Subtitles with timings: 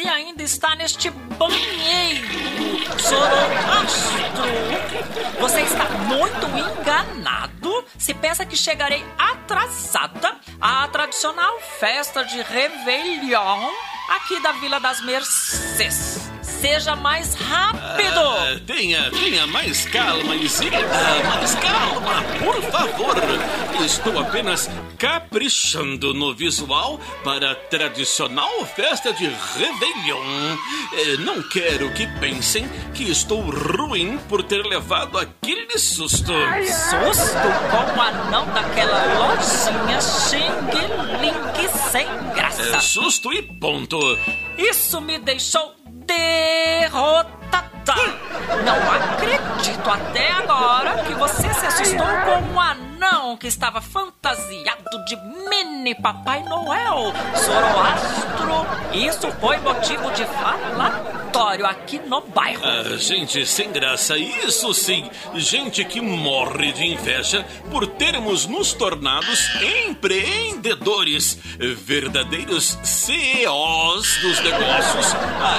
[0.00, 2.28] você ainda está neste banheiro,
[2.98, 4.50] Zoroastro.
[5.40, 13.70] Você está muito enganado se pensa que chegarei atrasada à tradicional festa de Réveillon
[14.08, 16.29] aqui da Vila das Mercês.
[16.60, 18.18] Seja mais rápido!
[18.20, 20.78] Ah, tenha, tenha mais calma, Isilda.
[21.28, 23.16] Mais calma, por favor.
[23.84, 24.68] Estou apenas
[24.98, 30.22] caprichando no visual para a tradicional festa de Réveillon.
[30.92, 36.32] Eh, Não quero que pensem que estou ruim por ter levado aquele susto.
[36.66, 37.38] Susto
[37.70, 42.80] com o anão daquela lojinha xing-ling sem É graça.
[42.80, 43.98] susto e ponto.
[44.58, 45.74] Isso me deixou
[46.10, 47.94] derrotada.
[48.64, 55.16] Não acredito até agora que você se assustou com um anão que estava fantasiado de
[55.48, 57.12] mini Papai Noel.
[57.36, 60.24] Zoroastro, isso foi motivo de
[61.40, 62.62] falatório aqui no bairro.
[62.64, 65.08] Ah, gente sem graça, isso sim.
[65.34, 69.48] Gente que morre de inveja por termos nos tornados
[69.88, 75.06] empreendedores, verdadeiros CEOs dos negócios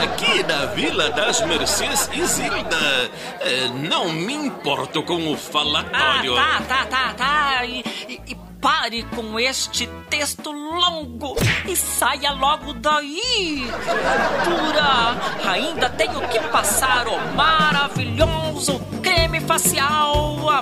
[0.04, 3.12] aqui na Vila das Mercês Isilda.
[3.42, 6.38] Eh, não me importo com o falatório.
[6.38, 7.66] Ah, tá, tá, tá, tá.
[7.66, 7.84] E-
[8.28, 11.36] e pare com este texto longo
[11.68, 15.52] e saia logo daí, criatura.
[15.52, 20.62] Ainda tenho que passar o maravilhoso creme facial, a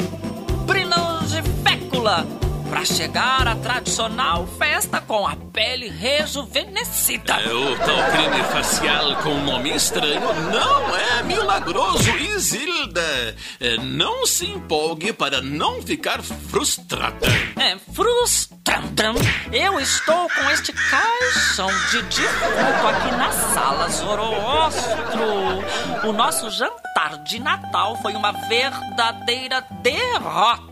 [0.65, 2.38] brilhante fécula.
[2.69, 7.33] Pra chegar à tradicional festa com a pele rejuvenescida.
[7.33, 13.35] É, o tal creme facial com nome estranho não é milagroso, Isilda.
[13.59, 17.27] É, não se empolgue para não ficar frustrada.
[17.57, 18.59] É frustrante.
[19.51, 26.07] Eu estou com este caixão de defunto aqui na sala, Zoroastro.
[26.07, 30.68] O nosso jantar de Natal foi uma verdadeira derrota.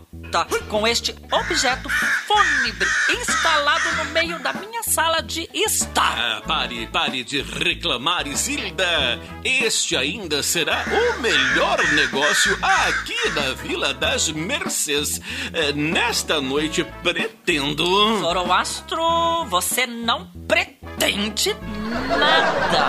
[0.68, 2.86] Com este objeto fúnebre
[3.18, 6.18] instalado no meio da minha sala de estar.
[6.18, 9.18] Ah, pare, pare de reclamar, Isilda.
[9.42, 15.18] Este ainda será o melhor negócio aqui na Vila das Mercês.
[15.54, 17.86] É, nesta noite pretendo.
[18.20, 21.56] Zoroastro, você não pretende
[22.18, 22.88] nada.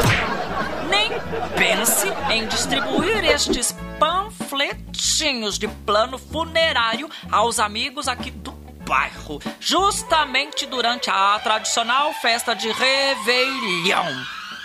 [0.90, 1.10] Nem
[1.56, 3.74] pense em distribuir estes
[4.50, 8.52] panfletinhos de plano funerário aos amigos aqui do
[8.88, 14.24] bairro, justamente durante a tradicional festa de Réveillon.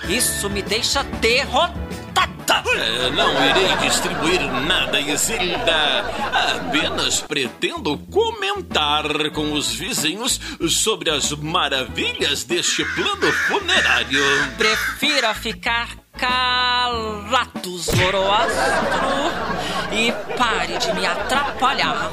[0.08, 1.84] Isso me deixa derrotada.
[2.76, 6.04] É, não irei distribuir nada, Isilda.
[6.56, 14.22] Apenas pretendo comentar com os vizinhos sobre as maravilhas deste plano funerário.
[14.56, 18.54] Prefira ficar calado, Zoroastro,
[19.92, 22.10] e pare de me atrapalhar,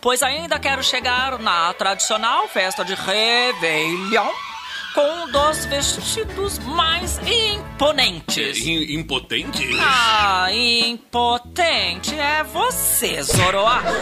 [0.00, 4.53] pois ainda quero chegar na tradicional festa de Réveillon
[4.94, 8.58] com um dos vestidos mais imponentes.
[8.58, 9.68] I- impotente?
[9.80, 13.94] Ah, impotente é você, Zoroastro.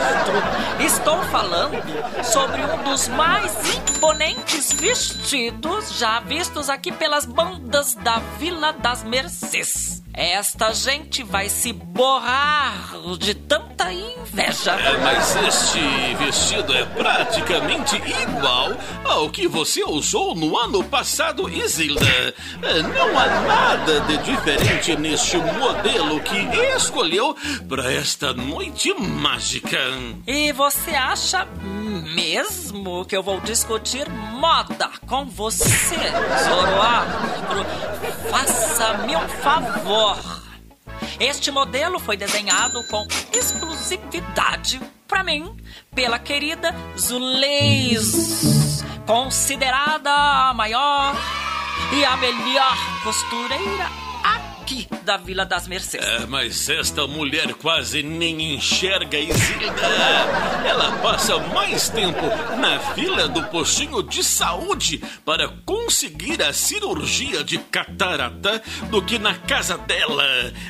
[0.85, 1.77] Estou falando
[2.25, 9.92] sobre um dos mais imponentes vestidos já vistos aqui pelas bandas da Vila das Mercês.
[10.15, 14.73] Esta gente vai se borrar de tanta inveja.
[14.73, 22.05] É, mas este vestido é praticamente igual ao que você usou no ano passado, Isilda.
[22.63, 26.37] É, Não há nada de diferente neste modelo que
[26.77, 27.35] escolheu
[27.67, 29.79] para esta noite mágica.
[30.27, 31.49] E você acha
[32.03, 35.97] mesmo que eu vou discutir moda com você,
[36.45, 37.65] Zoroastro?
[38.31, 40.43] Faça-me um favor.
[41.19, 45.57] Este modelo foi desenhado com exclusividade para mim
[45.95, 51.15] pela querida Zuleis, considerada a maior
[51.93, 54.12] e a melhor costureira
[54.73, 56.05] aqui da Vila das Mercês.
[56.05, 59.83] É, mas esta mulher quase nem enxerga Isilda.
[60.67, 62.21] Ela passa mais tempo
[62.59, 69.35] na fila do postinho de saúde para conseguir a cirurgia de catarata do que na
[69.35, 70.25] casa dela.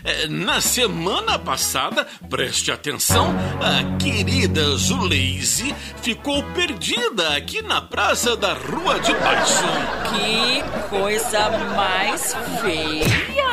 [0.05, 8.55] É, na semana passada, preste atenção, a querida Zuleise ficou perdida aqui na praça da
[8.55, 9.63] Rua de Baixo.
[10.11, 13.05] Que coisa mais feia,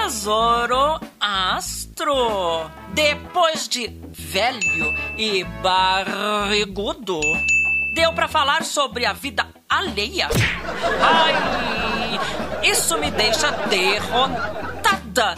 [0.09, 0.99] Zoroastro!
[2.93, 7.19] Depois de velho e barrigudo,
[7.93, 10.27] deu para falar sobre a vida alheia?
[11.01, 11.35] Ai,
[12.63, 15.35] isso me deixa derrotada.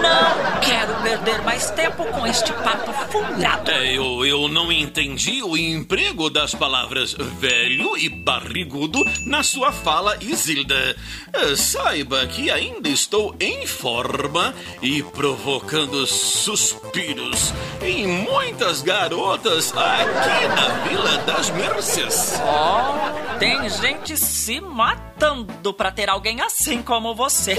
[0.00, 3.70] Não quero perder mais tempo com este papo furado.
[3.70, 10.16] É, eu, eu não entendi o emprego das palavras velho e barrigudo na sua fala,
[10.20, 10.96] Isilda.
[11.32, 17.52] É, saiba que ainda estou em forma e provocando suspiros
[17.82, 22.40] em muitas garotas aqui na Vila das Mercês.
[22.42, 27.56] Oh, tem gente se matando pra ter alguém assim como você.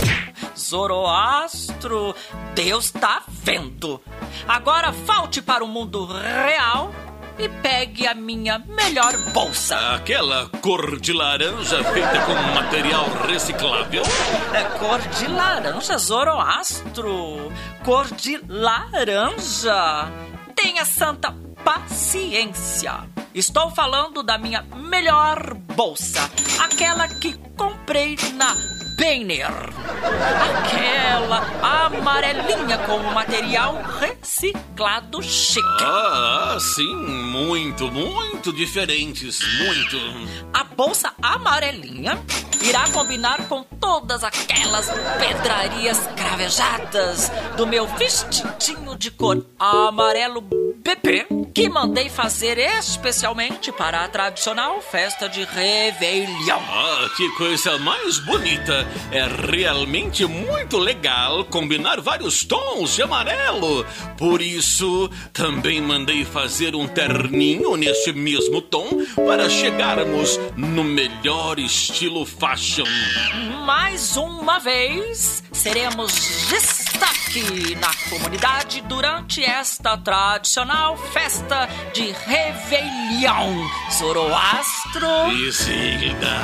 [0.58, 2.16] Zoroastro,
[2.54, 4.02] Deus tá vendo.
[4.48, 6.94] Agora falte para o mundo real
[7.38, 9.96] e pegue a minha melhor bolsa.
[9.96, 14.04] Aquela cor de laranja feita com material reciclável?
[14.54, 17.52] É cor de laranja, Zoroastro.
[17.84, 20.12] Cor de laranja.
[20.56, 23.10] Tenha santa paciência.
[23.34, 26.30] Estou falando da minha melhor bolsa,
[26.60, 28.56] aquela que comprei na
[28.96, 29.52] Banner.
[30.50, 35.62] Aquela amarelinha com material reciclado chique.
[35.82, 39.98] Ah, sim, muito, muito diferentes, muito.
[40.54, 42.20] A bolsa amarelinha
[42.62, 50.42] irá combinar com todas aquelas pedrarias cravejadas do meu vestidinho de cor amarelo
[50.84, 56.60] bebê que mandei fazer especialmente para a tradicional festa de Réveillon.
[56.60, 58.86] Ah, que coisa mais bonita!
[59.12, 63.86] É realmente muito legal combinar vários tons de amarelo.
[64.18, 68.90] Por isso, também mandei fazer um terninho neste mesmo tom
[69.26, 72.86] para chegarmos no melhor estilo fashion.
[73.66, 76.12] Mais uma vez, seremos
[76.94, 83.68] destaque na comunidade durante esta tradicional festa de Réveillon.
[83.92, 85.32] Zoroastro.
[85.32, 86.38] Isilda.